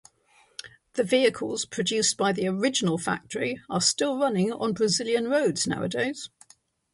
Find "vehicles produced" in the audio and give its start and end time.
1.03-2.17